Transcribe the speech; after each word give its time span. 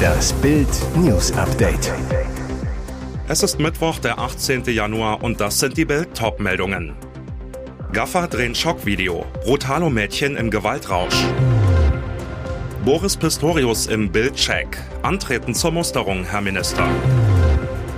Das 0.00 0.32
Bild 0.34 0.68
News 0.96 1.32
Update. 1.32 1.92
Es 3.28 3.42
ist 3.42 3.58
Mittwoch, 3.58 3.98
der 3.98 4.18
18. 4.18 4.64
Januar 4.64 5.22
und 5.22 5.40
das 5.40 5.58
sind 5.60 5.76
die 5.76 5.84
Bild 5.84 6.14
Top-Meldungen. 6.16 6.94
Gaffer 7.92 8.28
drehen 8.28 8.54
Schockvideo. 8.54 9.26
Brutalo 9.44 9.90
Mädchen 9.90 10.36
im 10.36 10.50
Gewaltrausch. 10.50 11.24
Boris 12.84 13.16
Pistorius 13.16 13.86
im 13.86 14.10
Bildcheck. 14.10 14.78
Antreten 15.02 15.54
zur 15.54 15.72
Musterung, 15.72 16.24
Herr 16.24 16.40
Minister. 16.40 16.88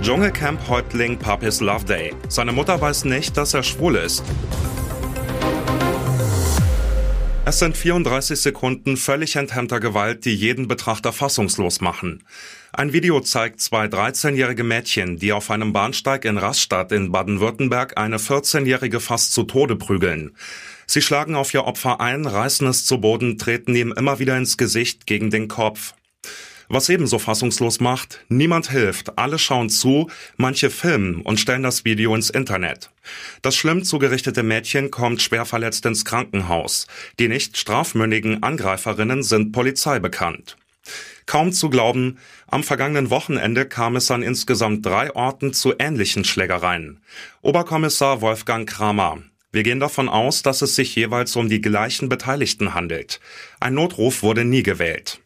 Dschungelcamp-Häuptling 0.01 1.17
Papis 1.17 1.61
Loveday. 1.61 2.13
Seine 2.27 2.51
Mutter 2.51 2.81
weiß 2.81 3.05
nicht, 3.05 3.37
dass 3.37 3.53
er 3.53 3.63
schwul 3.63 3.95
ist. 3.95 4.23
Es 7.45 7.59
sind 7.59 7.75
34 7.75 8.39
Sekunden 8.39 8.95
völlig 8.95 9.35
enthemmter 9.35 9.81
Gewalt, 9.81 10.23
die 10.23 10.33
jeden 10.33 10.69
Betrachter 10.69 11.11
fassungslos 11.11 11.81
machen. 11.81 12.23
Ein 12.71 12.93
Video 12.93 13.19
zeigt 13.19 13.59
zwei 13.59 13.87
13-jährige 13.87 14.63
Mädchen, 14.63 15.17
die 15.17 15.33
auf 15.33 15.51
einem 15.51 15.73
Bahnsteig 15.73 16.23
in 16.23 16.37
Rastatt 16.37 16.93
in 16.93 17.11
Baden-Württemberg 17.11 17.97
eine 17.97 18.17
14-jährige 18.17 19.01
fast 19.01 19.33
zu 19.33 19.43
Tode 19.43 19.75
prügeln. 19.75 20.37
Sie 20.87 21.01
schlagen 21.01 21.35
auf 21.35 21.53
ihr 21.53 21.65
Opfer 21.65 21.99
ein, 21.99 22.25
reißen 22.25 22.65
es 22.65 22.85
zu 22.85 23.01
Boden, 23.01 23.37
treten 23.37 23.75
ihm 23.75 23.91
immer 23.91 24.19
wieder 24.19 24.37
ins 24.37 24.57
Gesicht 24.57 25.05
gegen 25.05 25.29
den 25.29 25.49
Kopf. 25.49 25.95
Was 26.69 26.89
ebenso 26.89 27.19
fassungslos 27.19 27.79
macht, 27.79 28.23
niemand 28.29 28.71
hilft, 28.71 29.17
alle 29.17 29.39
schauen 29.39 29.69
zu, 29.69 30.09
manche 30.37 30.69
filmen 30.69 31.21
und 31.21 31.39
stellen 31.39 31.63
das 31.63 31.85
Video 31.85 32.15
ins 32.15 32.29
Internet. 32.29 32.91
Das 33.41 33.55
schlimm 33.55 33.83
zugerichtete 33.83 34.43
Mädchen 34.43 34.91
kommt 34.91 35.21
schwer 35.21 35.45
verletzt 35.45 35.85
ins 35.85 36.05
Krankenhaus. 36.05 36.87
Die 37.19 37.27
nicht 37.27 37.57
strafmündigen 37.57 38.43
Angreiferinnen 38.43 39.23
sind 39.23 39.51
Polizei 39.51 39.99
bekannt. 39.99 40.55
Kaum 41.25 41.53
zu 41.53 41.69
glauben, 41.69 42.17
am 42.47 42.63
vergangenen 42.63 43.09
Wochenende 43.09 43.65
kam 43.65 43.95
es 43.95 44.11
an 44.11 44.23
insgesamt 44.23 44.85
drei 44.85 45.15
Orten 45.15 45.53
zu 45.53 45.73
ähnlichen 45.79 46.25
Schlägereien. 46.25 47.01
Oberkommissar 47.41 48.21
Wolfgang 48.21 48.69
Kramer. 48.69 49.19
Wir 49.51 49.63
gehen 49.63 49.79
davon 49.79 50.09
aus, 50.09 50.41
dass 50.41 50.61
es 50.61 50.75
sich 50.75 50.95
jeweils 50.95 51.35
um 51.35 51.47
die 51.47 51.61
gleichen 51.61 52.09
Beteiligten 52.09 52.73
handelt. 52.73 53.19
Ein 53.59 53.75
Notruf 53.75 54.23
wurde 54.23 54.43
nie 54.45 54.63
gewählt. 54.63 55.19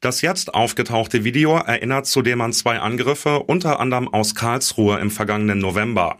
Das 0.00 0.22
jetzt 0.22 0.54
aufgetauchte 0.54 1.24
Video 1.24 1.56
erinnert 1.56 2.06
zudem 2.06 2.40
an 2.40 2.54
zwei 2.54 2.78
Angriffe, 2.78 3.40
unter 3.40 3.80
anderem 3.80 4.08
aus 4.08 4.34
Karlsruhe 4.34 4.98
im 4.98 5.10
vergangenen 5.10 5.58
November. 5.58 6.16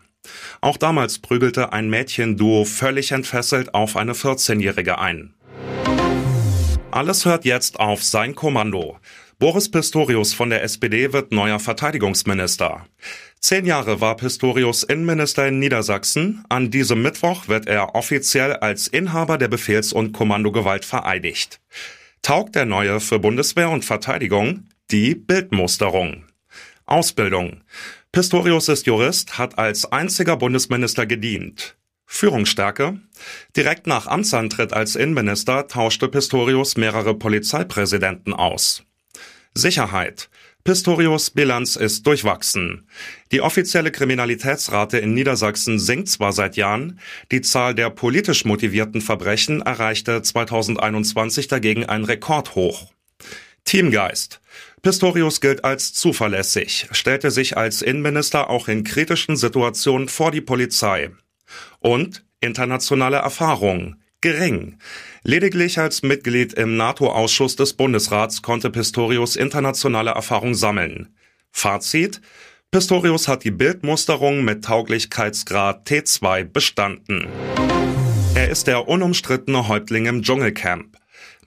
Auch 0.61 0.77
damals 0.77 1.19
prügelte 1.19 1.73
ein 1.73 1.89
Mädchenduo 1.89 2.67
völlig 2.67 3.13
entfesselt 3.13 3.73
auf 3.73 3.97
eine 3.97 4.13
14-Jährige 4.13 4.99
ein. 4.99 5.33
Alles 6.91 7.25
hört 7.25 7.47
jetzt 7.47 7.81
auf 7.81 8.03
sein 8.03 8.35
Kommando. 8.35 8.99
Boris 9.39 9.71
Pistorius 9.71 10.35
von 10.35 10.51
der 10.51 10.63
SPD 10.63 11.15
wird 11.15 11.33
neuer 11.33 11.59
Verteidigungsminister. 11.59 12.85
Zehn 13.41 13.65
Jahre 13.65 14.03
war 14.03 14.19
Pistorius 14.19 14.83
Innenminister 14.83 15.49
in 15.49 15.59
Niedersachsen. 15.59 16.45
An 16.51 16.71
diesem 16.71 17.01
Mittwoch 17.01 17.49
wird 17.49 17.67
er 17.67 17.95
offiziell 17.95 18.57
als 18.57 18.89
Inhaber 18.89 19.39
der 19.39 19.49
Befehls- 19.49 19.95
und 19.95 20.13
Kommandogewalt 20.13 20.85
vereidigt 20.85 21.61
taugt 22.23 22.55
der 22.55 22.67
neue 22.67 23.01
für 23.01 23.19
Bundeswehr 23.19 23.71
und 23.71 23.85
Verteidigung 23.85 24.69
die 24.91 25.15
Bildmusterung. 25.15 26.25
Ausbildung. 26.87 27.63
Pistorius 28.13 28.69
ist 28.69 28.87
Jurist, 28.87 29.39
hat 29.39 29.59
als 29.59 29.91
einziger 29.91 30.37
Bundesminister 30.37 31.07
gedient. 31.07 31.77
Führungsstärke. 32.07 33.01
Direkt 33.57 33.87
nach 33.87 34.09
Amtsantritt 34.09 34.73
als 34.73 34.97
Innenminister 34.97 35.69
tauschte 35.69 36.09
Pistorius 36.09 36.77
mehrere 36.77 37.15
Polizeipräsidenten 37.15 38.33
aus. 38.33 38.83
Sicherheit. 39.55 40.29
Pistorius 40.63 41.31
Bilanz 41.31 41.77
ist 41.77 42.07
durchwachsen. 42.07 42.87
Die 43.33 43.41
offizielle 43.41 43.91
Kriminalitätsrate 43.91 44.99
in 44.99 45.15
Niedersachsen 45.15 45.79
sinkt 45.79 46.09
zwar 46.09 46.33
seit 46.33 46.57
Jahren, 46.57 47.01
die 47.33 47.41
Zahl 47.41 47.75
der 47.75 47.89
politisch 47.89 48.45
motivierten 48.45 49.01
Verbrechen 49.01 49.63
erreichte 49.63 50.21
2021 50.21 51.49
dagegen 51.49 51.87
ein 51.87 52.05
Rekordhoch. 52.05 52.93
Teamgeist. 53.65 54.41
Pistorius 54.83 55.41
gilt 55.41 55.65
als 55.65 55.95
zuverlässig, 55.95 56.89
stellte 56.93 57.31
sich 57.31 57.57
als 57.57 57.81
Innenminister 57.81 58.51
auch 58.51 58.69
in 58.69 58.85
kritischen 58.85 59.37
Situationen 59.37 60.09
vor 60.09 60.31
die 60.31 60.41
Polizei. 60.43 61.11
Und 61.79 62.25
internationale 62.41 63.19
Erfahrung 63.19 63.97
gering. 64.21 64.79
Lediglich 65.23 65.79
als 65.79 66.03
Mitglied 66.03 66.53
im 66.55 66.77
NATO-Ausschuss 66.77 67.57
des 67.57 67.75
Bundesrats 67.75 68.43
konnte 68.43 68.71
Pistorius 68.71 69.37
internationale 69.37 70.11
Erfahrung 70.11 70.55
sammeln. 70.55 71.15
Fazit 71.51 72.21
Pistorius 72.71 73.27
hat 73.27 73.43
die 73.43 73.51
Bildmusterung 73.51 74.45
mit 74.45 74.65
Tauglichkeitsgrad 74.65 75.89
T2 75.89 76.45
bestanden. 76.45 77.27
Er 78.37 78.49
ist 78.49 78.69
der 78.69 78.87
unumstrittene 78.87 79.67
Häuptling 79.67 80.07
im 80.07 80.23
Dschungelcamp. 80.23 80.97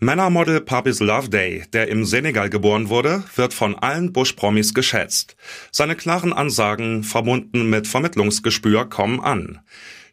Männermodel 0.01 0.59
Papis 0.59 0.99
Loveday, 0.99 1.63
der 1.71 1.87
im 1.87 2.03
Senegal 2.03 2.49
geboren 2.49 2.89
wurde, 2.89 3.23
wird 3.37 3.53
von 3.53 3.75
allen 3.75 4.11
Bush-Promis 4.11 4.73
geschätzt. 4.73 5.37
Seine 5.71 5.95
klaren 5.95 6.33
Ansagen, 6.33 7.03
verbunden 7.03 7.69
mit 7.69 7.87
Vermittlungsgespür, 7.87 8.89
kommen 8.89 9.21
an. 9.21 9.61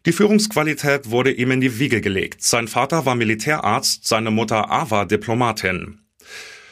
Die 0.07 0.13
Führungsqualität 0.13 1.11
wurde 1.11 1.31
ihm 1.31 1.51
in 1.51 1.61
die 1.61 1.77
Wiege 1.77 2.01
gelegt. 2.01 2.41
Sein 2.41 2.67
Vater 2.67 3.05
war 3.05 3.13
Militärarzt, 3.13 4.07
seine 4.07 4.31
Mutter 4.31 4.71
Ava 4.71 5.05
Diplomatin. 5.05 5.99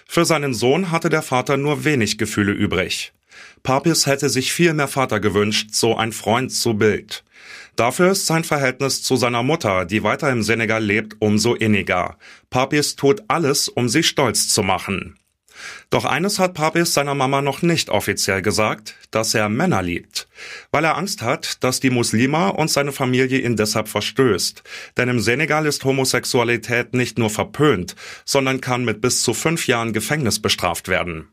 Für 0.08 0.26
seinen 0.26 0.56
Sohn 0.56 0.90
hatte 0.90 1.10
der 1.10 1.22
Vater 1.22 1.56
nur 1.56 1.84
wenig 1.84 2.18
Gefühle 2.18 2.54
übrig. 2.54 3.14
Papis 3.62 4.08
hätte 4.08 4.30
sich 4.30 4.52
viel 4.52 4.74
mehr 4.74 4.88
Vater 4.88 5.20
gewünscht, 5.20 5.70
so 5.74 5.96
ein 5.96 6.12
Freund 6.12 6.52
zu 6.52 6.74
Bild. 6.74 7.24
Dafür 7.76 8.12
ist 8.12 8.26
sein 8.26 8.44
Verhältnis 8.44 9.04
zu 9.04 9.16
seiner 9.16 9.44
Mutter, 9.44 9.86
die 9.86 10.02
weiter 10.02 10.32
im 10.32 10.42
Senegal 10.42 10.84
lebt, 10.84 11.18
umso 11.20 11.54
inniger. 11.54 12.18
Papis 12.50 12.96
tut 12.96 13.22
alles, 13.28 13.70
um 13.70 13.90
sie 13.90 14.02
stolz 14.02 14.48
zu 14.48 14.64
machen. 14.64 15.20
Doch 15.90 16.06
eines 16.06 16.40
hat 16.40 16.54
Papis 16.54 16.94
seiner 16.94 17.16
Mama 17.16 17.42
noch 17.42 17.62
nicht 17.62 17.90
offiziell 17.90 18.42
gesagt, 18.42 18.96
dass 19.12 19.34
er 19.34 19.50
Männer 19.50 19.82
liebt, 19.82 20.28
weil 20.72 20.84
er 20.84 20.98
Angst 20.98 21.22
hat, 21.22 21.64
dass 21.64 21.80
die 21.80 21.90
Muslima 21.90 22.50
und 22.50 22.70
seine 22.70 22.92
Familie 22.92 23.40
ihn 23.40 23.56
deshalb 23.56 23.88
verstößt. 23.88 24.64
Denn 24.98 25.10
im 25.10 25.20
Senegal 25.20 25.66
ist 25.66 25.84
Homosexualität 25.84 26.94
nicht 26.94 27.18
nur 27.18 27.30
verpönt, 27.30 27.96
sondern 28.26 28.62
kann 28.62 28.86
mit 28.86 29.02
bis 29.02 29.22
zu 29.22 29.34
fünf 29.34 29.68
Jahren 29.68 29.94
Gefängnis 29.94 30.40
bestraft 30.40 30.88
werden. 30.88 31.30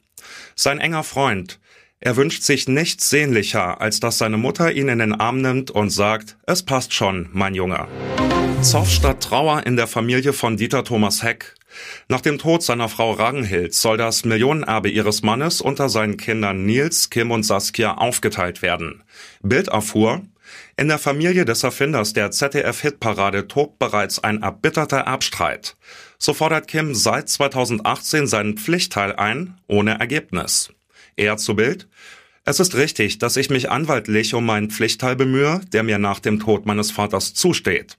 Sein 0.55 0.81
enger 0.81 1.05
Freund, 1.05 1.61
er 2.01 2.17
wünscht 2.17 2.43
sich 2.43 2.69
nichts 2.69 3.09
sehnlicher, 3.09 3.81
als 3.81 4.01
dass 4.01 4.19
seine 4.19 4.37
Mutter 4.37 4.73
ihn 4.73 4.89
in 4.89 4.99
den 4.99 5.15
Arm 5.15 5.41
nimmt 5.41 5.71
und 5.71 5.91
sagt, 5.91 6.37
es 6.47 6.63
passt 6.63 6.93
schon, 6.93 7.29
mein 7.33 7.55
Junge. 7.55 7.89
Zoff 8.67 8.91
statt 8.91 9.23
Trauer 9.23 9.65
in 9.65 9.77
der 9.77 9.87
Familie 9.87 10.33
von 10.33 10.57
Dieter 10.57 10.83
Thomas 10.83 11.23
Heck. 11.23 11.55
Nach 12.09 12.21
dem 12.21 12.37
Tod 12.37 12.65
seiner 12.65 12.89
Frau 12.89 13.13
Ragnhild 13.13 13.73
soll 13.73 13.97
das 13.97 14.25
Millionenerbe 14.25 14.89
ihres 14.89 15.23
Mannes 15.23 15.61
unter 15.61 15.89
seinen 15.89 16.17
Kindern 16.17 16.67
Nils, 16.67 17.09
Kim 17.09 17.31
und 17.31 17.45
Saskia 17.45 17.95
aufgeteilt 17.95 18.63
werden. 18.63 19.05
Bild 19.41 19.69
erfuhr, 19.69 20.23
in 20.77 20.89
der 20.89 20.99
Familie 20.99 21.45
des 21.45 21.63
Erfinders 21.63 22.13
der 22.13 22.33
ZDF-Hitparade 22.33 23.47
tobt 23.47 23.79
bereits 23.79 24.25
ein 24.25 24.43
erbitterter 24.43 24.99
Erbstreit. 24.99 25.77
So 26.19 26.35
fordert 26.35 26.67
Kim 26.67 26.93
seit 26.93 27.29
2018 27.29 28.27
seinen 28.27 28.57
Pflichtteil 28.57 29.15
ein, 29.15 29.61
ohne 29.69 30.01
Ergebnis. 30.01 30.71
Er 31.15 31.37
zu 31.37 31.55
Bild, 31.55 31.87
es 32.45 32.59
ist 32.59 32.75
richtig, 32.75 33.19
dass 33.19 33.37
ich 33.37 33.49
mich 33.49 33.71
anwaltlich 33.71 34.35
um 34.35 34.45
meinen 34.45 34.71
Pflichtteil 34.71 35.15
bemühe, 35.15 35.61
der 35.73 35.85
mir 35.85 35.99
nach 35.99 36.19
dem 36.19 36.41
Tod 36.41 36.67
meines 36.67 36.91
Vaters 36.91 37.33
zusteht. 37.33 37.97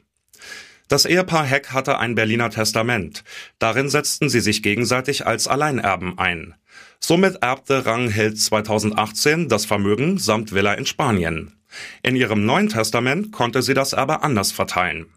Das 0.87 1.05
Ehepaar 1.05 1.45
Heck 1.45 1.71
hatte 1.71 1.97
ein 1.97 2.15
Berliner 2.15 2.49
Testament. 2.49 3.23
Darin 3.59 3.89
setzten 3.89 4.29
sie 4.29 4.39
sich 4.39 4.63
gegenseitig 4.63 5.25
als 5.25 5.47
Alleinerben 5.47 6.17
ein. 6.17 6.55
Somit 6.99 7.37
erbte 7.41 7.85
Ranghild 7.85 8.39
2018 8.39 9.49
das 9.49 9.65
Vermögen 9.65 10.17
samt 10.17 10.53
Villa 10.53 10.73
in 10.73 10.85
Spanien. 10.85 11.53
In 12.03 12.15
ihrem 12.15 12.45
neuen 12.45 12.69
Testament 12.69 13.31
konnte 13.31 13.61
sie 13.61 13.73
das 13.73 13.93
Erbe 13.93 14.23
anders 14.23 14.51
verteilen. 14.51 15.07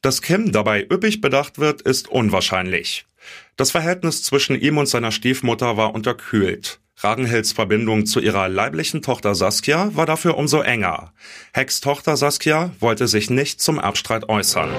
Dass 0.00 0.22
Kim 0.22 0.52
dabei 0.52 0.82
üppig 0.82 1.20
bedacht 1.20 1.58
wird, 1.58 1.82
ist 1.82 2.08
unwahrscheinlich. 2.08 3.06
Das 3.56 3.70
Verhältnis 3.70 4.22
zwischen 4.22 4.60
ihm 4.60 4.78
und 4.78 4.86
seiner 4.86 5.12
Stiefmutter 5.12 5.76
war 5.76 5.94
unterkühlt. 5.94 6.78
Ragenhilds 7.04 7.52
Verbindung 7.52 8.06
zu 8.06 8.18
ihrer 8.18 8.48
leiblichen 8.48 9.02
Tochter 9.02 9.34
Saskia 9.34 9.90
war 9.94 10.06
dafür 10.06 10.38
umso 10.38 10.62
enger. 10.62 11.12
Hecks 11.52 11.80
Tochter 11.80 12.16
Saskia 12.16 12.70
wollte 12.80 13.08
sich 13.08 13.28
nicht 13.28 13.60
zum 13.60 13.78
Erbstreit 13.78 14.28
äußern. 14.30 14.70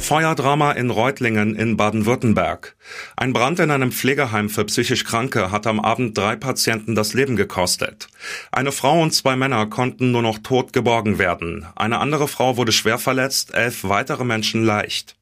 Feuerdrama 0.00 0.72
in 0.72 0.90
Reutlingen 0.90 1.54
in 1.54 1.76
Baden-Württemberg. 1.76 2.74
Ein 3.16 3.32
Brand 3.32 3.60
in 3.60 3.70
einem 3.70 3.92
Pflegeheim 3.92 4.48
für 4.48 4.64
psychisch 4.64 5.04
Kranke 5.04 5.52
hat 5.52 5.68
am 5.68 5.78
Abend 5.78 6.18
drei 6.18 6.34
Patienten 6.34 6.94
das 6.96 7.14
Leben 7.14 7.36
gekostet. 7.36 8.08
Eine 8.50 8.72
Frau 8.72 9.00
und 9.00 9.12
zwei 9.12 9.36
Männer 9.36 9.66
konnten 9.66 10.10
nur 10.10 10.22
noch 10.22 10.38
tot 10.38 10.72
geborgen 10.72 11.18
werden. 11.18 11.66
Eine 11.76 11.98
andere 11.98 12.26
Frau 12.26 12.56
wurde 12.56 12.72
schwer 12.72 12.98
verletzt, 12.98 13.54
elf 13.54 13.84
weitere 13.84 14.24
Menschen 14.24 14.64
leicht. 14.64 15.14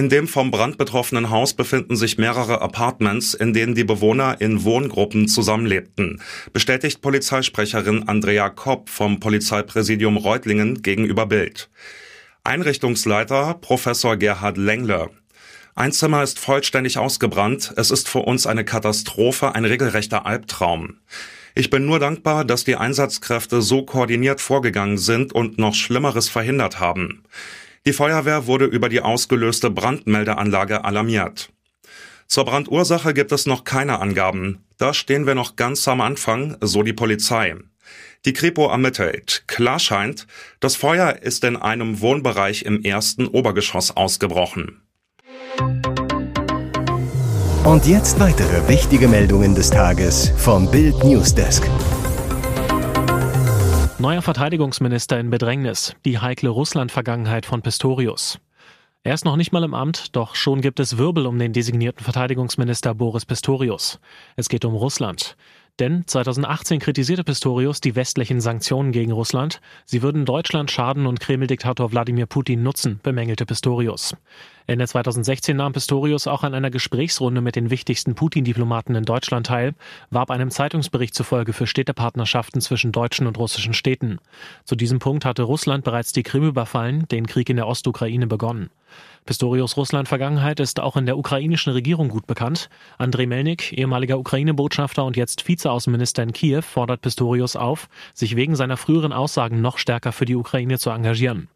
In 0.00 0.08
dem 0.08 0.28
vom 0.28 0.50
Brand 0.50 0.78
betroffenen 0.78 1.28
Haus 1.28 1.52
befinden 1.52 1.94
sich 1.94 2.16
mehrere 2.16 2.62
Apartments, 2.62 3.34
in 3.34 3.52
denen 3.52 3.74
die 3.74 3.84
Bewohner 3.84 4.40
in 4.40 4.64
Wohngruppen 4.64 5.28
zusammenlebten, 5.28 6.22
bestätigt 6.54 7.02
Polizeisprecherin 7.02 8.08
Andrea 8.08 8.48
Kopp 8.48 8.88
vom 8.88 9.20
Polizeipräsidium 9.20 10.16
Reutlingen 10.16 10.80
gegenüber 10.80 11.26
Bild. 11.26 11.68
Einrichtungsleiter 12.44 13.58
Professor 13.60 14.16
Gerhard 14.16 14.56
Lengler. 14.56 15.10
Ein 15.74 15.92
Zimmer 15.92 16.22
ist 16.22 16.38
vollständig 16.38 16.96
ausgebrannt. 16.96 17.74
Es 17.76 17.90
ist 17.90 18.08
für 18.08 18.20
uns 18.20 18.46
eine 18.46 18.64
Katastrophe, 18.64 19.54
ein 19.54 19.66
regelrechter 19.66 20.24
Albtraum. 20.24 20.96
Ich 21.54 21.68
bin 21.68 21.84
nur 21.84 21.98
dankbar, 21.98 22.46
dass 22.46 22.64
die 22.64 22.76
Einsatzkräfte 22.76 23.60
so 23.60 23.82
koordiniert 23.82 24.40
vorgegangen 24.40 24.96
sind 24.96 25.34
und 25.34 25.58
noch 25.58 25.74
Schlimmeres 25.74 26.30
verhindert 26.30 26.80
haben. 26.80 27.22
Die 27.86 27.92
Feuerwehr 27.92 28.46
wurde 28.46 28.66
über 28.66 28.88
die 28.88 29.00
ausgelöste 29.00 29.70
Brandmeldeanlage 29.70 30.84
alarmiert. 30.84 31.50
Zur 32.26 32.44
Brandursache 32.44 33.14
gibt 33.14 33.32
es 33.32 33.46
noch 33.46 33.64
keine 33.64 34.00
Angaben. 34.00 34.64
Da 34.76 34.94
stehen 34.94 35.26
wir 35.26 35.34
noch 35.34 35.56
ganz 35.56 35.88
am 35.88 36.00
Anfang, 36.00 36.56
so 36.60 36.82
die 36.82 36.92
Polizei. 36.92 37.56
Die 38.26 38.34
Kripo 38.34 38.68
ermittelt. 38.68 39.44
Klar 39.46 39.78
scheint, 39.78 40.26
das 40.60 40.76
Feuer 40.76 41.22
ist 41.22 41.42
in 41.42 41.56
einem 41.56 42.00
Wohnbereich 42.00 42.62
im 42.62 42.84
ersten 42.84 43.26
Obergeschoss 43.26 43.96
ausgebrochen. 43.96 44.82
Und 47.64 47.86
jetzt 47.86 48.20
weitere 48.20 48.68
wichtige 48.68 49.08
Meldungen 49.08 49.54
des 49.54 49.70
Tages 49.70 50.32
vom 50.36 50.70
Bild 50.70 51.02
Newsdesk. 51.02 51.64
Neuer 54.00 54.22
Verteidigungsminister 54.22 55.20
in 55.20 55.28
Bedrängnis. 55.28 55.94
Die 56.06 56.18
heikle 56.18 56.48
Russland-Vergangenheit 56.48 57.44
von 57.44 57.60
Pistorius. 57.60 58.38
Er 59.04 59.12
ist 59.12 59.26
noch 59.26 59.36
nicht 59.36 59.52
mal 59.52 59.62
im 59.62 59.74
Amt, 59.74 60.16
doch 60.16 60.36
schon 60.36 60.62
gibt 60.62 60.80
es 60.80 60.96
Wirbel 60.96 61.26
um 61.26 61.38
den 61.38 61.52
designierten 61.52 62.02
Verteidigungsminister 62.02 62.94
Boris 62.94 63.26
Pistorius. 63.26 64.00
Es 64.36 64.48
geht 64.48 64.64
um 64.64 64.74
Russland. 64.74 65.36
Denn 65.78 66.06
2018 66.06 66.78
kritisierte 66.78 67.24
Pistorius 67.24 67.80
die 67.80 67.96
westlichen 67.96 68.40
Sanktionen 68.40 68.92
gegen 68.92 69.12
Russland. 69.12 69.60
Sie 69.86 70.02
würden 70.02 70.24
Deutschland 70.24 70.70
schaden 70.70 71.06
und 71.06 71.20
Kreml-Diktator 71.20 71.90
Wladimir 71.92 72.26
Putin 72.26 72.62
nutzen, 72.62 73.00
bemängelte 73.02 73.46
Pistorius. 73.46 74.14
Ende 74.66 74.86
2016 74.86 75.56
nahm 75.56 75.72
Pistorius 75.72 76.26
auch 76.26 76.42
an 76.42 76.54
einer 76.54 76.70
Gesprächsrunde 76.70 77.40
mit 77.40 77.56
den 77.56 77.70
wichtigsten 77.70 78.14
Putin-Diplomaten 78.14 78.94
in 78.94 79.04
Deutschland 79.04 79.46
teil, 79.46 79.74
warb 80.10 80.30
einem 80.30 80.50
Zeitungsbericht 80.50 81.14
zufolge 81.14 81.52
für 81.52 81.66
Städtepartnerschaften 81.66 82.60
zwischen 82.60 82.92
deutschen 82.92 83.26
und 83.26 83.38
russischen 83.38 83.74
Städten. 83.74 84.18
Zu 84.64 84.76
diesem 84.76 84.98
Punkt 84.98 85.24
hatte 85.24 85.42
Russland 85.42 85.84
bereits 85.84 86.12
die 86.12 86.22
Krim 86.22 86.44
überfallen, 86.44 87.08
den 87.08 87.26
Krieg 87.26 87.48
in 87.48 87.56
der 87.56 87.66
Ostukraine 87.66 88.26
begonnen. 88.26 88.70
Pistorius 89.26 89.76
Russland-Vergangenheit 89.76 90.60
ist 90.60 90.80
auch 90.80 90.96
in 90.96 91.06
der 91.06 91.18
ukrainischen 91.18 91.72
Regierung 91.72 92.08
gut 92.08 92.26
bekannt. 92.26 92.68
Andrei 92.98 93.26
Melnik, 93.26 93.72
ehemaliger 93.72 94.18
Ukraine-Botschafter 94.18 95.04
und 95.04 95.16
jetzt 95.16 95.46
Vizeaußenminister 95.46 96.22
in 96.22 96.32
Kiew, 96.32 96.62
fordert 96.62 97.02
Pistorius 97.02 97.56
auf, 97.56 97.88
sich 98.14 98.36
wegen 98.36 98.56
seiner 98.56 98.76
früheren 98.76 99.12
Aussagen 99.12 99.60
noch 99.60 99.78
stärker 99.78 100.12
für 100.12 100.24
die 100.24 100.36
Ukraine 100.36 100.78
zu 100.78 100.90
engagieren. 100.90 101.48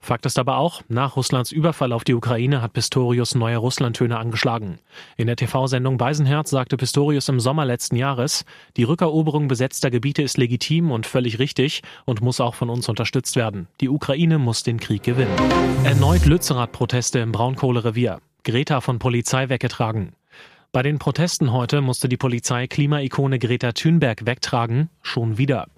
Fakt 0.00 0.26
ist 0.26 0.38
aber 0.38 0.58
auch, 0.58 0.82
nach 0.88 1.16
Russlands 1.16 1.52
Überfall 1.52 1.92
auf 1.92 2.04
die 2.04 2.14
Ukraine 2.14 2.62
hat 2.62 2.72
Pistorius 2.72 3.34
neue 3.34 3.56
Russlandtöne 3.56 4.18
angeschlagen. 4.18 4.78
In 5.16 5.26
der 5.26 5.36
TV-Sendung 5.36 5.96
Beisenherz 5.98 6.50
sagte 6.50 6.76
Pistorius 6.76 7.28
im 7.28 7.40
Sommer 7.40 7.64
letzten 7.64 7.96
Jahres, 7.96 8.44
die 8.76 8.84
Rückeroberung 8.84 9.48
besetzter 9.48 9.90
Gebiete 9.90 10.22
ist 10.22 10.38
legitim 10.38 10.90
und 10.90 11.06
völlig 11.06 11.38
richtig 11.38 11.82
und 12.04 12.20
muss 12.20 12.40
auch 12.40 12.54
von 12.54 12.70
uns 12.70 12.88
unterstützt 12.88 13.36
werden. 13.36 13.68
Die 13.80 13.88
Ukraine 13.88 14.38
muss 14.38 14.62
den 14.62 14.80
Krieg 14.80 15.02
gewinnen. 15.02 15.34
Erneut 15.84 16.24
Lützerath-Proteste 16.26 17.18
im 17.18 17.32
Braunkohlerevier. 17.32 18.20
Greta 18.44 18.80
von 18.80 18.98
Polizei 18.98 19.48
weggetragen. 19.48 20.12
Bei 20.72 20.82
den 20.82 20.98
Protesten 20.98 21.52
heute 21.52 21.80
musste 21.80 22.08
die 22.08 22.18
Polizei 22.18 22.66
Klimaikone 22.66 23.38
Greta 23.38 23.72
Thunberg 23.72 24.26
wegtragen, 24.26 24.90
schon 25.00 25.38
wieder. 25.38 25.68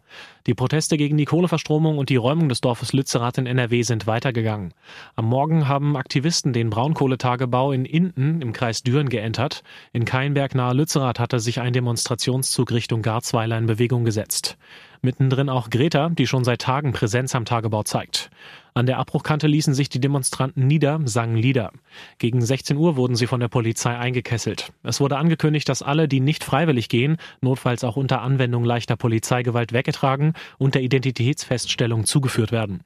Die 0.47 0.55
Proteste 0.55 0.97
gegen 0.97 1.17
die 1.17 1.25
Kohleverstromung 1.25 1.99
und 1.99 2.09
die 2.09 2.17
Räumung 2.17 2.49
des 2.49 2.61
Dorfes 2.61 2.93
Lützerath 2.93 3.39
in 3.39 3.47
NRW 3.47 3.83
sind 3.83 4.07
weitergegangen. 4.07 4.73
Am 5.17 5.27
Morgen 5.27 5.69
haben 5.69 5.97
Aktivisten 5.97 6.53
den 6.53 6.71
Braunkohletagebau 6.71 7.73
in 7.73 7.85
Inden 7.85 8.41
im 8.41 8.53
Kreis 8.53 8.83
Düren 8.83 9.09
geentert. 9.09 9.63
In 9.93 10.05
Keinberg 10.05 10.55
nahe 10.55 10.75
Lützerath 10.75 11.19
hatte 11.19 11.41
sich 11.41 11.61
ein 11.61 11.73
Demonstrationszug 11.73 12.73
Richtung 12.73 13.03
Garzweiler 13.03 13.59
in 13.59 13.67
Bewegung 13.67 14.05
gesetzt. 14.05 14.57
Mittendrin 15.03 15.49
auch 15.49 15.71
Greta, 15.71 16.09
die 16.09 16.27
schon 16.27 16.45
seit 16.45 16.61
Tagen 16.63 16.93
Präsenz 16.93 17.35
am 17.35 17.45
Tagebau 17.45 17.83
zeigt. 17.85 18.31
An 18.75 18.87
der 18.87 18.99
Abbruchkante 18.99 19.47
ließen 19.47 19.75
sich 19.75 19.89
die 19.89 20.01
Demonstranten 20.01 20.67
nieder, 20.67 21.01
sangen 21.05 21.37
Lieder. 21.37 21.73
Gegen 22.19 22.41
16 22.41 22.77
Uhr 22.77 22.97
wurden 22.97 23.17
sie 23.17 23.27
von 23.27 23.41
der 23.41 23.49
Polizei 23.49 23.97
eingekesselt. 23.97 24.73
Es 24.85 25.01
wurde 25.01 25.17
angekündigt, 25.17 25.69
dass 25.69 25.83
alle, 25.83 26.07
die 26.07 26.21
nicht 26.21 26.45
freiwillig 26.45 26.89
gehen, 26.89 27.17
notfalls 27.41 27.83
auch 27.83 27.97
unter 27.97 28.23
Anwendung 28.23 28.65
leichter 28.65 28.97
Polizeigewalt 28.97 29.73
weggetragen 29.73 30.28
und 30.59 30.75
der 30.75 30.83
Identitätsfeststellung 30.83 32.05
zugeführt 32.05 32.53
werden. 32.53 32.81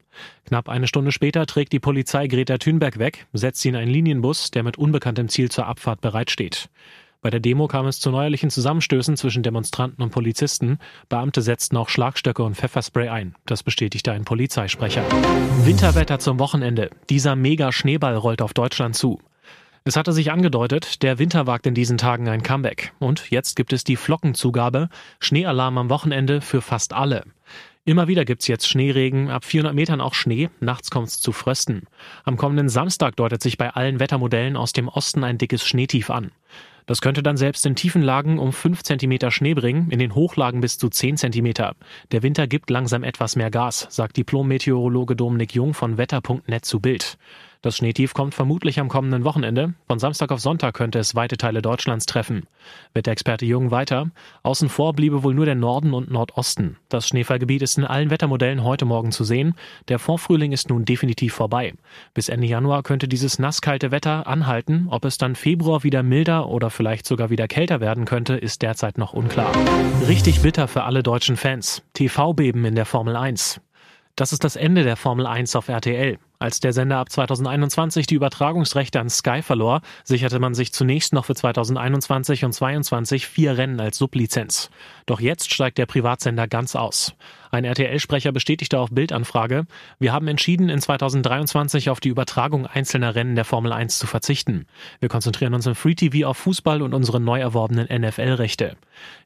Knapp 0.46 0.68
eine 0.68 0.86
Stunde 0.86 1.12
später 1.12 1.46
trägt 1.46 1.72
die 1.72 1.80
Polizei 1.80 2.26
Greta 2.26 2.58
Thunberg 2.58 2.98
weg, 2.98 3.26
setzt 3.32 3.60
sie 3.60 3.68
in 3.70 3.76
einen 3.76 3.90
Linienbus, 3.90 4.50
der 4.50 4.62
mit 4.62 4.78
unbekanntem 4.78 5.28
Ziel 5.28 5.50
zur 5.50 5.66
Abfahrt 5.66 6.00
bereitsteht. 6.00 6.68
Bei 7.22 7.30
der 7.30 7.38
Demo 7.38 7.68
kam 7.68 7.86
es 7.86 8.00
zu 8.00 8.10
neuerlichen 8.10 8.50
Zusammenstößen 8.50 9.16
zwischen 9.16 9.44
Demonstranten 9.44 10.02
und 10.02 10.10
Polizisten. 10.10 10.78
Beamte 11.08 11.40
setzten 11.40 11.76
auch 11.76 11.88
Schlagstöcke 11.88 12.42
und 12.42 12.56
Pfefferspray 12.56 13.08
ein. 13.08 13.36
Das 13.46 13.62
bestätigte 13.62 14.10
ein 14.10 14.24
Polizeisprecher. 14.24 15.04
Winterwetter 15.64 16.18
zum 16.18 16.40
Wochenende. 16.40 16.90
Dieser 17.10 17.36
Mega-Schneeball 17.36 18.16
rollt 18.16 18.42
auf 18.42 18.54
Deutschland 18.54 18.96
zu. 18.96 19.20
Es 19.84 19.96
hatte 19.96 20.12
sich 20.12 20.30
angedeutet, 20.30 21.02
der 21.02 21.18
Winter 21.18 21.48
wagt 21.48 21.66
in 21.66 21.74
diesen 21.74 21.98
Tagen 21.98 22.28
ein 22.28 22.44
Comeback. 22.44 22.92
Und 23.00 23.30
jetzt 23.30 23.56
gibt 23.56 23.72
es 23.72 23.82
die 23.82 23.96
Flockenzugabe. 23.96 24.88
Schneealarm 25.18 25.76
am 25.76 25.90
Wochenende 25.90 26.40
für 26.40 26.62
fast 26.62 26.92
alle. 26.92 27.24
Immer 27.84 28.06
wieder 28.06 28.24
gibt's 28.24 28.46
jetzt 28.46 28.68
Schneeregen, 28.68 29.28
ab 29.28 29.44
400 29.44 29.74
Metern 29.74 30.00
auch 30.00 30.14
Schnee, 30.14 30.50
nachts 30.60 30.92
kommt's 30.92 31.20
zu 31.20 31.32
Frösten. 31.32 31.88
Am 32.22 32.36
kommenden 32.36 32.68
Samstag 32.68 33.16
deutet 33.16 33.42
sich 33.42 33.58
bei 33.58 33.70
allen 33.70 33.98
Wettermodellen 33.98 34.56
aus 34.56 34.72
dem 34.72 34.86
Osten 34.86 35.24
ein 35.24 35.36
dickes 35.36 35.66
Schneetief 35.66 36.08
an. 36.10 36.30
Das 36.86 37.00
könnte 37.00 37.24
dann 37.24 37.36
selbst 37.36 37.66
in 37.66 37.74
tiefen 37.74 38.02
Lagen 38.02 38.38
um 38.38 38.52
5 38.52 38.84
cm 38.84 39.30
Schnee 39.32 39.54
bringen, 39.54 39.90
in 39.90 39.98
den 39.98 40.14
Hochlagen 40.14 40.60
bis 40.60 40.78
zu 40.78 40.90
10 40.90 41.16
cm. 41.16 41.54
Der 42.12 42.22
Winter 42.22 42.46
gibt 42.46 42.70
langsam 42.70 43.02
etwas 43.02 43.34
mehr 43.34 43.50
Gas, 43.50 43.88
sagt 43.90 44.16
Diplom-Meteorologe 44.16 45.16
Dominik 45.16 45.52
Jung 45.52 45.74
von 45.74 45.98
Wetter.net 45.98 46.64
zu 46.64 46.78
Bild. 46.78 47.18
Das 47.62 47.76
Schneetief 47.76 48.12
kommt 48.12 48.34
vermutlich 48.34 48.80
am 48.80 48.88
kommenden 48.88 49.22
Wochenende. 49.22 49.74
Von 49.86 50.00
Samstag 50.00 50.32
auf 50.32 50.40
Sonntag 50.40 50.74
könnte 50.74 50.98
es 50.98 51.14
weite 51.14 51.36
Teile 51.36 51.62
Deutschlands 51.62 52.06
treffen. 52.06 52.42
Wetterexperte 52.92 53.46
Jung 53.46 53.70
weiter. 53.70 54.10
Außen 54.42 54.68
vor 54.68 54.94
bliebe 54.94 55.22
wohl 55.22 55.32
nur 55.32 55.44
der 55.44 55.54
Norden 55.54 55.94
und 55.94 56.10
Nordosten. 56.10 56.76
Das 56.88 57.06
Schneefallgebiet 57.06 57.62
ist 57.62 57.78
in 57.78 57.84
allen 57.84 58.10
Wettermodellen 58.10 58.64
heute 58.64 58.84
Morgen 58.84 59.12
zu 59.12 59.22
sehen. 59.22 59.54
Der 59.86 60.00
Vorfrühling 60.00 60.50
ist 60.50 60.70
nun 60.70 60.84
definitiv 60.84 61.34
vorbei. 61.34 61.74
Bis 62.14 62.28
Ende 62.28 62.48
Januar 62.48 62.82
könnte 62.82 63.06
dieses 63.06 63.38
nasskalte 63.38 63.92
Wetter 63.92 64.26
anhalten. 64.26 64.88
Ob 64.90 65.04
es 65.04 65.16
dann 65.16 65.36
Februar 65.36 65.84
wieder 65.84 66.02
milder 66.02 66.48
oder 66.48 66.68
vielleicht 66.68 67.06
sogar 67.06 67.30
wieder 67.30 67.46
kälter 67.46 67.80
werden 67.80 68.06
könnte, 68.06 68.34
ist 68.34 68.62
derzeit 68.62 68.98
noch 68.98 69.12
unklar. 69.12 69.52
Richtig 70.08 70.42
bitter 70.42 70.66
für 70.66 70.82
alle 70.82 71.04
deutschen 71.04 71.36
Fans. 71.36 71.84
TV-Beben 71.92 72.64
in 72.64 72.74
der 72.74 72.86
Formel 72.86 73.14
1. 73.14 73.60
Das 74.16 74.32
ist 74.32 74.42
das 74.44 74.56
Ende 74.56 74.82
der 74.82 74.96
Formel 74.96 75.26
1 75.26 75.56
auf 75.56 75.68
RTL. 75.68 76.18
Als 76.42 76.58
der 76.58 76.72
Sender 76.72 76.96
ab 76.96 77.08
2021 77.08 78.08
die 78.08 78.16
Übertragungsrechte 78.16 78.98
an 78.98 79.08
Sky 79.08 79.42
verlor, 79.42 79.80
sicherte 80.02 80.40
man 80.40 80.54
sich 80.54 80.72
zunächst 80.72 81.12
noch 81.12 81.26
für 81.26 81.36
2021 81.36 82.44
und 82.44 82.52
2022 82.52 83.28
vier 83.28 83.56
Rennen 83.56 83.78
als 83.78 83.96
Sublizenz. 83.96 84.68
Doch 85.06 85.20
jetzt 85.20 85.52
steigt 85.52 85.78
der 85.78 85.86
Privatsender 85.86 86.46
ganz 86.48 86.76
aus. 86.76 87.14
Ein 87.50 87.64
RTL-Sprecher 87.64 88.32
bestätigte 88.32 88.78
auf 88.78 88.90
Bildanfrage, 88.90 89.66
wir 89.98 90.12
haben 90.12 90.26
entschieden, 90.26 90.70
in 90.70 90.80
2023 90.80 91.90
auf 91.90 92.00
die 92.00 92.08
Übertragung 92.08 92.66
einzelner 92.66 93.14
Rennen 93.14 93.34
der 93.34 93.44
Formel 93.44 93.72
1 93.72 93.98
zu 93.98 94.06
verzichten. 94.06 94.66
Wir 95.00 95.10
konzentrieren 95.10 95.52
uns 95.52 95.66
im 95.66 95.74
Free 95.74 95.94
TV 95.94 96.26
auf 96.26 96.38
Fußball 96.38 96.80
und 96.80 96.94
unsere 96.94 97.20
neu 97.20 97.40
erworbenen 97.40 97.88
NFL-Rechte. 97.90 98.76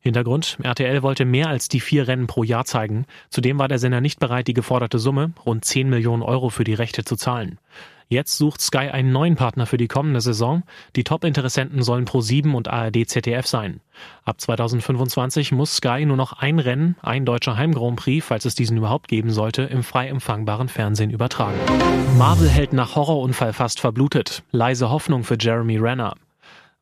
Hintergrund, 0.01 0.59
RTL 0.63 1.03
wollte 1.03 1.25
mehr 1.25 1.49
als 1.49 1.69
die 1.69 1.81
vier 1.81 2.09
Rennen 2.09 2.27
pro 2.27 2.43
Jahr 2.43 2.65
zeigen. 2.65 3.07
Zudem 3.31 3.59
war 3.61 3.69
der 3.69 3.79
Sender 3.79 4.01
nicht 4.01 4.19
bereit, 4.19 4.49
die 4.49 4.55
geforderte 4.55 4.99
Summe, 4.99 5.33
rund 5.45 5.65
10 5.65 5.89
Millionen 5.89 6.23
Euro 6.23 6.49
für 6.49 6.65
die 6.65 6.75
Rechte 6.75 7.05
zu 7.05 7.15
zahlen. 7.15 7.59
Jetzt 8.09 8.39
sucht 8.39 8.61
Sky 8.61 8.89
einen 8.89 9.11
neuen 9.11 9.35
Partner 9.35 9.67
für 9.67 9.79
die 9.79 9.89
kommende 9.89 10.21
Saison. 10.21 10.63
Die 10.95 11.03
Top-Interessenten 11.03 11.83
sollen 11.83 12.05
Pro7 12.05 12.53
und 12.55 12.69
ARD 12.69 13.09
ZDF 13.09 13.49
sein. 13.49 13.81
Ab 14.25 14.41
2025 14.41 15.51
muss 15.51 15.77
Sky 15.77 16.07
nur 16.07 16.17
noch 16.17 16.35
ein 16.35 16.61
Rennen, 16.61 16.95
ein 17.03 17.25
deutscher 17.25 17.57
Heim-Grand 17.57 17.97
Prix, 17.97 18.25
falls 18.25 18.45
es 18.45 18.55
diesen 18.55 18.77
überhaupt 18.77 19.09
geben 19.09 19.31
sollte, 19.31 19.63
im 19.63 19.83
frei 19.83 20.07
empfangbaren 20.07 20.69
Fernsehen 20.69 21.11
übertragen. 21.11 21.59
Marvel 22.17 22.49
hält 22.49 22.73
nach 22.73 22.95
Horrorunfall 22.95 23.53
fast 23.53 23.81
verblutet. 23.81 24.45
Leise 24.53 24.89
Hoffnung 24.91 25.25
für 25.25 25.37
Jeremy 25.41 25.79
Renner. 25.79 26.15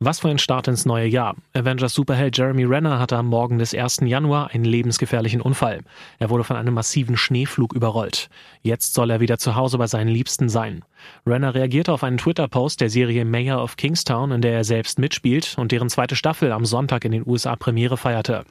Was 0.01 0.19
für 0.19 0.29
ein 0.29 0.39
Start 0.39 0.67
ins 0.67 0.87
neue 0.87 1.07
Jahr. 1.07 1.37
Avengers 1.53 1.95
Superheld 1.95 2.37
Jeremy 2.37 2.65
Renner 2.65 2.99
hatte 2.99 3.17
am 3.17 3.29
Morgen 3.29 3.59
des 3.59 3.73
1. 3.73 4.01
Januar 4.05 4.51
einen 4.51 4.65
lebensgefährlichen 4.65 5.41
Unfall. 5.41 5.83
Er 6.19 6.31
wurde 6.31 6.43
von 6.43 6.57
einem 6.57 6.75
massiven 6.75 7.17
Schneeflug 7.17 7.73
überrollt. 7.73 8.29
Jetzt 8.63 8.95
soll 8.95 9.11
er 9.11 9.21
wieder 9.21 9.39
zu 9.39 9.55
Hause 9.55 9.79
bei 9.79 9.87
seinen 9.87 10.09
Liebsten 10.09 10.49
sein. 10.49 10.85
Renner 11.25 11.55
reagierte 11.55 11.93
auf 11.93 12.03
einen 12.03 12.19
Twitter-Post 12.19 12.81
der 12.81 12.91
Serie 12.91 13.25
Mayor 13.25 13.63
of 13.63 13.77
Kingstown, 13.77 14.33
in 14.33 14.41
der 14.41 14.55
er 14.55 14.65
selbst 14.65 14.99
mitspielt 14.99 15.55
und 15.59 15.71
deren 15.71 15.89
zweite 15.89 16.17
Staffel 16.17 16.51
am 16.51 16.65
Sonntag 16.65 17.05
in 17.05 17.13
den 17.13 17.27
USA 17.27 17.55
Premiere 17.55 17.97
feierte. 17.97 18.45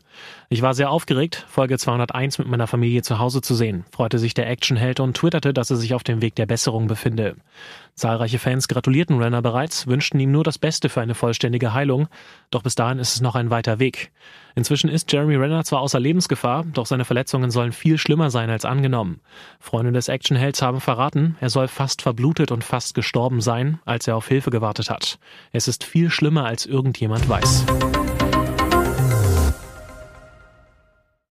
Ich 0.50 0.62
war 0.62 0.74
sehr 0.74 0.92
aufgeregt, 0.92 1.46
Folge 1.50 1.78
201 1.78 2.38
mit 2.38 2.48
meiner 2.48 2.68
Familie 2.68 3.02
zu 3.02 3.20
Hause 3.20 3.42
zu 3.42 3.54
sehen, 3.54 3.84
freute 3.92 4.18
sich 4.18 4.34
der 4.34 4.50
Actionheld 4.50 5.02
und 5.02 5.18
twitterte, 5.18 5.54
dass 5.54 5.72
er 5.72 5.78
sich 5.78 5.94
auf 5.94 6.04
dem 6.04 6.22
Weg 6.22 6.36
der 6.36 6.46
Besserung 6.46 6.88
befinde. 6.88 7.36
Zahlreiche 7.96 8.40
Fans 8.40 8.68
gratulierten 8.68 9.22
Renner 9.22 9.42
bereits, 9.42 9.86
wünschten 9.86 10.20
ihm 10.20 10.32
nur 10.32 10.44
das 10.44 10.58
Beste 10.58 10.90
für 10.90 11.02
eine 11.02 11.14
vollständige 11.14 11.74
Heilung, 11.74 12.08
doch 12.50 12.64
bis 12.64 12.74
dahin 12.74 12.98
ist 12.98 13.14
es 13.14 13.22
noch 13.22 13.36
ein 13.36 13.52
weiter 13.52 13.78
Weg. 13.78 14.12
Inzwischen 14.56 14.90
ist 14.90 15.12
Jeremy 15.12 15.36
Renner 15.36 15.64
zwar 15.64 15.82
außer 15.82 16.00
Lebensgefahr, 16.00 16.64
doch 16.74 16.86
seine 16.86 17.06
Verletzungen 17.06 17.52
sollen 17.52 17.72
viel 17.72 17.98
schlimmer 17.98 18.32
sein 18.32 18.50
als 18.50 18.66
angenommen. 18.66 19.22
Freunde 19.60 19.92
des 19.92 20.08
Actionhelds 20.08 20.62
haben 20.62 20.82
verraten, 20.82 21.38
er 21.40 21.50
soll 21.50 21.68
fast 21.68 22.02
verblutet 22.02 22.52
und 22.52 22.64
fast 22.64 22.96
gestorben 22.96 23.42
sein, 23.42 23.80
als 23.86 24.08
er 24.08 24.16
auf 24.16 24.28
Hilfe 24.28 24.50
gewartet 24.50 24.90
hat. 24.90 25.20
Es 25.52 25.68
ist 25.68 25.84
viel 25.84 26.10
schlimmer, 26.10 26.46
als 26.46 26.66
irgendjemand 26.66 27.30
weiß. 27.30 27.66